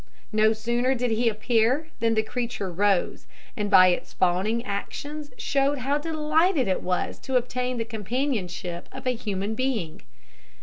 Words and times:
No 0.31 0.51
sooner 0.51 0.95
did 0.95 1.11
he 1.11 1.29
appear 1.29 1.89
than 1.99 2.15
the 2.15 2.23
creature 2.23 2.71
rose, 2.71 3.27
and 3.55 3.69
by 3.69 3.89
its 3.89 4.13
fawning 4.13 4.65
actions 4.65 5.29
showed 5.37 5.77
how 5.77 5.99
delighted 5.99 6.67
it 6.67 6.81
was 6.81 7.19
to 7.19 7.35
obtain 7.37 7.77
the 7.77 7.85
companionship 7.85 8.89
of 8.91 9.05
a 9.05 9.13
human 9.13 9.53
being. 9.53 10.01